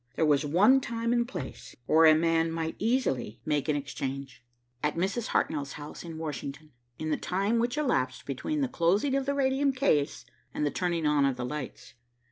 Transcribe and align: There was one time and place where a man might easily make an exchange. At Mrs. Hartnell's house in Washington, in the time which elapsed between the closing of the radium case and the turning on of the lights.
There 0.15 0.25
was 0.25 0.43
one 0.43 0.81
time 0.81 1.13
and 1.13 1.27
place 1.27 1.75
where 1.85 2.07
a 2.07 2.15
man 2.15 2.51
might 2.51 2.75
easily 2.79 3.39
make 3.45 3.69
an 3.69 3.75
exchange. 3.75 4.43
At 4.81 4.95
Mrs. 4.95 5.27
Hartnell's 5.27 5.73
house 5.73 6.03
in 6.03 6.17
Washington, 6.17 6.71
in 6.97 7.11
the 7.11 7.17
time 7.17 7.59
which 7.59 7.77
elapsed 7.77 8.25
between 8.25 8.61
the 8.61 8.67
closing 8.67 9.13
of 9.13 9.27
the 9.27 9.35
radium 9.35 9.71
case 9.71 10.25
and 10.55 10.65
the 10.65 10.71
turning 10.71 11.05
on 11.05 11.23
of 11.23 11.35
the 11.35 11.45
lights. 11.45 11.93